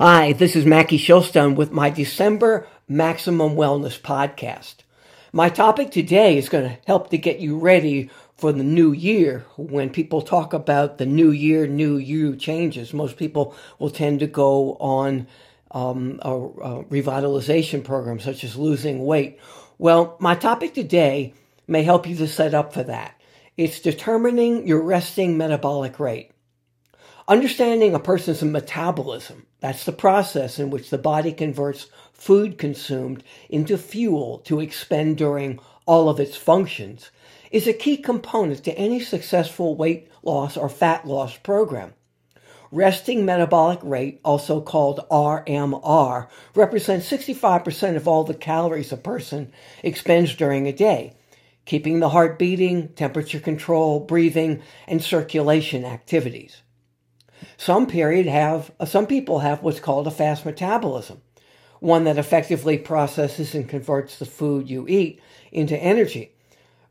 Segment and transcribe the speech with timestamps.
[0.00, 4.76] Hi, this is Mackie Shilstone with my December Maximum Wellness Podcast.
[5.32, 9.44] My topic today is going to help to get you ready for the new year.
[9.56, 14.28] When people talk about the new year, new you changes, most people will tend to
[14.28, 15.26] go on
[15.72, 19.40] um, a, a revitalization program such as losing weight.
[19.78, 21.34] Well, my topic today
[21.66, 23.20] may help you to set up for that.
[23.56, 26.30] It's determining your resting metabolic rate.
[27.26, 33.78] Understanding a person's metabolism, that's the process in which the body converts food consumed into
[33.78, 37.10] fuel to expend during all of its functions,
[37.50, 41.94] is a key component to any successful weight loss or fat loss program.
[42.70, 49.50] Resting metabolic rate, also called RMR, represents 65% of all the calories a person
[49.82, 51.16] expends during a day,
[51.64, 56.60] keeping the heart beating, temperature control, breathing, and circulation activities.
[57.56, 61.22] Some period have some people have what's called a fast metabolism,
[61.80, 65.20] one that effectively processes and converts the food you eat
[65.52, 66.32] into energy,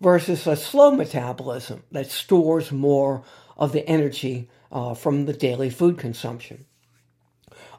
[0.01, 3.23] versus a slow metabolism that stores more
[3.57, 6.65] of the energy uh, from the daily food consumption.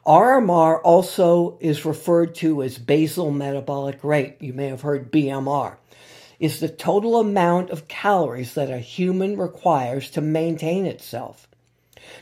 [0.05, 4.37] RMR also is referred to as basal metabolic rate.
[4.39, 5.77] You may have heard BMR.
[6.39, 11.48] Is the total amount of calories that a human requires to maintain itself.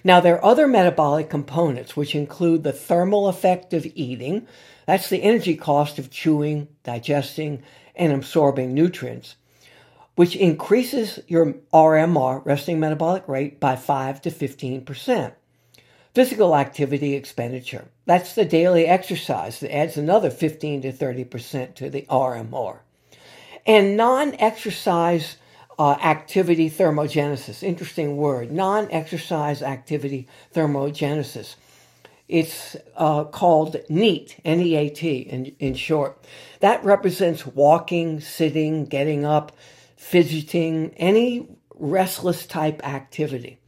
[0.03, 4.47] Now, there are other metabolic components, which include the thermal effect of eating.
[4.85, 7.63] That's the energy cost of chewing, digesting,
[7.95, 9.35] and absorbing nutrients,
[10.15, 15.33] which increases your RMR, resting metabolic rate, by 5 to 15%.
[16.13, 17.89] Physical activity expenditure.
[18.05, 22.79] That's the daily exercise that adds another 15 to 30% to the RMR.
[23.65, 25.37] And non exercise
[25.79, 27.61] uh, activity thermogenesis.
[27.63, 28.51] Interesting word.
[28.51, 31.55] Non exercise activity thermogenesis.
[32.27, 36.21] It's uh, called NEAT, N E A T in, in short.
[36.59, 39.55] That represents walking, sitting, getting up,
[39.95, 43.59] fidgeting, any restless type activity.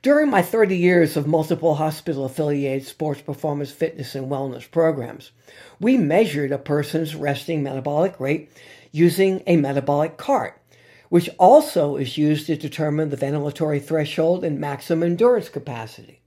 [0.00, 5.32] During my 30 years of multiple hospital affiliated sports performance fitness and wellness programs,
[5.80, 8.50] we measured a person's resting metabolic rate
[8.92, 10.60] using a metabolic cart
[11.08, 16.20] which also is used to determine the ventilatory threshold and maximum endurance capacity.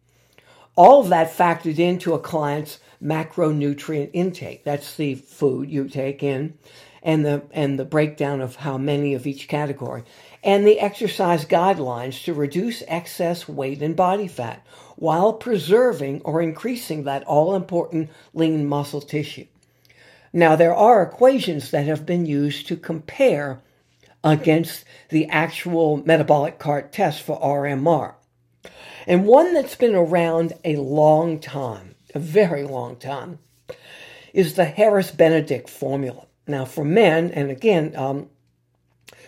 [0.75, 4.63] All of that factored into a client's macronutrient intake.
[4.63, 6.57] That's the food you take in
[7.03, 10.03] and the and the breakdown of how many of each category
[10.43, 14.65] and the exercise guidelines to reduce excess weight and body fat
[14.95, 19.45] while preserving or increasing that all important lean muscle tissue.
[20.31, 23.61] Now there are equations that have been used to compare
[24.23, 28.15] against the actual metabolic cart test for RMR.
[29.07, 33.39] And one that's been around a long time, a very long time,
[34.33, 36.27] is the Harris Benedict formula.
[36.47, 38.29] Now, for men, and again, um,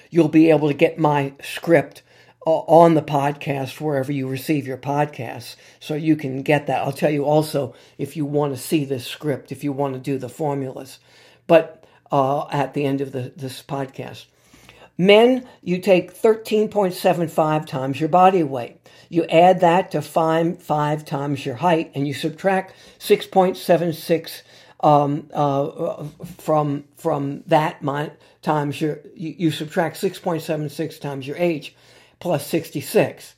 [0.09, 2.03] you'll be able to get my script
[2.45, 6.81] uh, on the podcast wherever you receive your podcasts, so you can get that.
[6.81, 9.99] I'll tell you also if you want to see this script, if you want to
[9.99, 10.99] do the formulas,
[11.47, 14.25] but uh, at the end of the, this podcast.
[14.97, 18.79] Men, you take 13.75 times your body weight.
[19.09, 24.41] You add that to five, five times your height, and you subtract 6.76
[24.83, 26.05] um, uh,
[26.37, 27.81] from from that
[28.41, 31.75] times your you, you subtract 6.76 times your age
[32.19, 33.35] plus 66.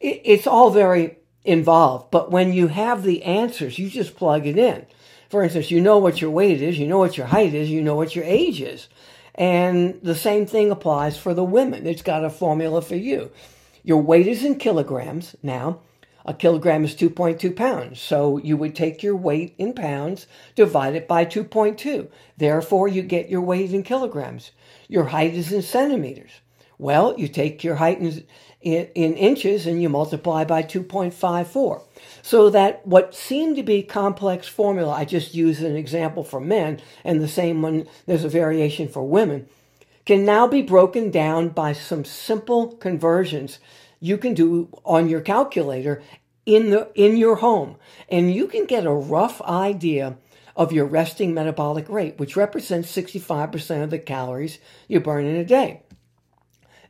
[0.00, 4.58] It, it's all very involved, but when you have the answers, you just plug it
[4.58, 4.86] in.
[5.30, 7.82] For instance, you know what your weight is, you know what your height is, you
[7.82, 8.88] know what your age is.
[9.34, 11.86] And the same thing applies for the women.
[11.86, 13.30] It's got a formula for you.
[13.82, 15.80] Your weight is in kilograms now.
[16.26, 18.00] A kilogram is 2.2 pounds.
[18.00, 22.08] So you would take your weight in pounds, divide it by 2.2.
[22.36, 24.52] Therefore, you get your weight in kilograms.
[24.88, 26.30] Your height is in centimeters.
[26.78, 28.24] Well, you take your height in,
[28.64, 31.82] in, in inches and you multiply by 2.54.
[32.22, 36.80] So that what seemed to be complex formula, I just used an example for men,
[37.04, 39.48] and the same one, there's a variation for women,
[40.06, 43.58] can now be broken down by some simple conversions
[44.00, 46.02] you can do on your calculator
[46.44, 47.76] in the in your home
[48.10, 50.16] and you can get a rough idea
[50.56, 54.58] of your resting metabolic rate which represents 65% of the calories
[54.88, 55.80] you burn in a day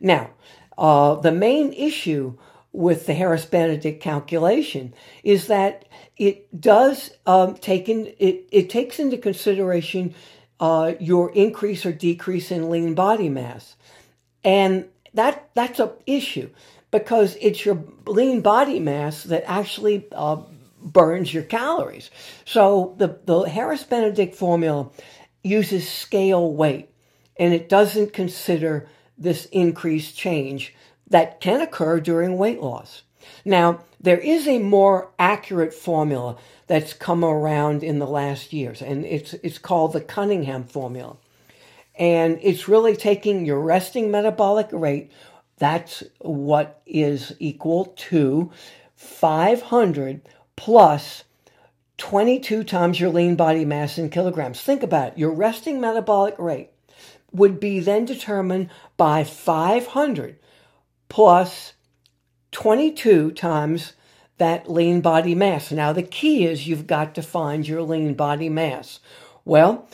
[0.00, 0.31] now
[0.79, 2.37] uh, the main issue
[2.73, 4.93] with the Harris Benedict calculation
[5.23, 5.87] is that
[6.17, 10.15] it does um, take in, it, it takes into consideration
[10.61, 13.76] uh, your increase or decrease in lean body mass.
[14.43, 16.50] And that that's a issue
[16.91, 20.43] because it's your lean body mass that actually uh,
[20.81, 22.11] burns your calories.
[22.44, 24.91] So the, the Harris Benedict formula
[25.43, 26.91] uses scale weight
[27.37, 30.75] and it doesn't consider this increased change
[31.08, 33.02] that can occur during weight loss.
[33.44, 39.05] Now, there is a more accurate formula that's come around in the last years, and
[39.05, 41.16] it's, it's called the Cunningham formula.
[41.96, 45.12] And it's really taking your resting metabolic rate,
[45.58, 48.50] that's what is equal to
[48.96, 50.22] 500
[50.56, 51.25] plus
[51.99, 54.60] 22 times your lean body mass in kilograms.
[54.60, 55.19] Think about it.
[55.19, 56.70] Your resting metabolic rate
[57.34, 60.38] would be then determined by 500
[61.08, 61.75] plus
[62.52, 63.92] 22 times
[64.38, 65.70] that lean body mass.
[65.70, 69.00] Now, the key is you've got to find your lean body mass.
[69.44, 69.88] Well,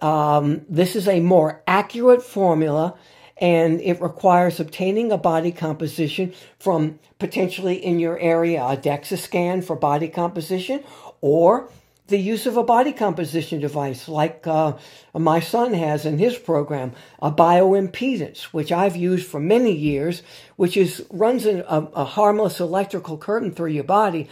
[0.00, 2.94] um, this is a more accurate formula
[3.38, 9.62] and it requires obtaining a body composition from potentially in your area a DEXA scan
[9.62, 10.82] for body composition
[11.20, 11.68] or
[12.08, 14.74] the use of a body composition device like uh,
[15.12, 20.22] my son has in his program, a bioimpedance, which I've used for many years,
[20.56, 24.28] which is runs a, a harmless electrical current through your body.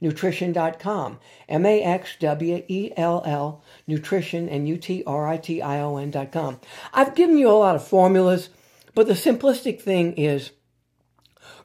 [0.03, 1.19] maxwellnutrition.com.
[1.49, 5.79] M A X W E L L, nutrition, and U T R I T I
[5.81, 6.59] O N.com.
[6.93, 8.49] I've given you a lot of formulas,
[8.93, 10.51] but the simplistic thing is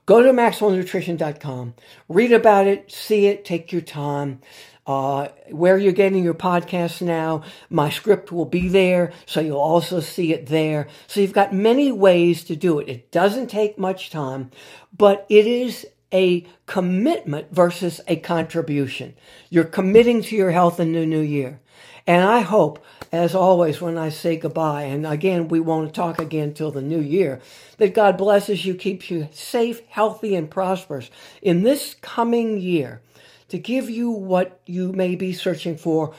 [0.08, 1.74] Go to maxwellnutrition.com,
[2.08, 4.40] read about it, see it, take your time.
[4.86, 10.00] Uh, where you're getting your podcast now, my script will be there, so you'll also
[10.00, 10.88] see it there.
[11.06, 12.88] So you've got many ways to do it.
[12.88, 14.50] It doesn't take much time,
[14.96, 19.14] but it is a commitment versus a contribution.
[19.50, 21.60] You're committing to your health in the new year.
[22.06, 22.82] And I hope,
[23.12, 27.00] as always, when I say goodbye, and again, we won't talk again till the new
[27.00, 27.40] year,
[27.76, 31.10] that God blesses you, keeps you safe, healthy, and prosperous
[31.42, 33.02] in this coming year
[33.48, 36.14] to give you what you may be searching for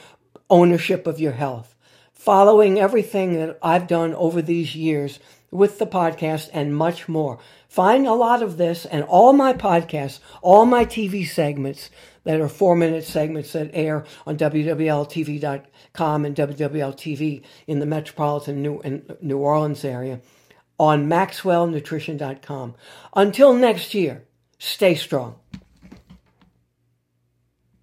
[0.48, 1.74] ownership of your health.
[2.12, 5.18] Following everything that I've done over these years
[5.50, 7.38] with the podcast and much more.
[7.68, 11.90] Find a lot of this and all my podcasts, all my TV segments
[12.24, 18.80] that are four minute segments that air on WWLTV.com and WWLTV in the metropolitan New,
[19.20, 20.20] New Orleans area
[20.78, 22.74] on MaxwellNutrition.com.
[23.14, 24.24] Until next year,
[24.58, 25.36] stay strong.